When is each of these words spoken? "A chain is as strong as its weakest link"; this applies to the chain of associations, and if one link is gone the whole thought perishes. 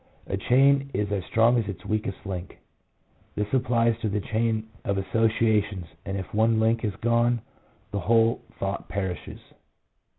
"A 0.27 0.35
chain 0.35 0.89
is 0.95 1.11
as 1.11 1.23
strong 1.25 1.59
as 1.59 1.67
its 1.67 1.85
weakest 1.85 2.25
link"; 2.25 2.57
this 3.35 3.53
applies 3.53 3.95
to 3.99 4.09
the 4.09 4.19
chain 4.19 4.65
of 4.83 4.97
associations, 4.97 5.85
and 6.07 6.17
if 6.17 6.33
one 6.33 6.59
link 6.59 6.83
is 6.83 6.95
gone 7.01 7.39
the 7.91 7.99
whole 7.99 8.41
thought 8.57 8.89
perishes. 8.89 9.39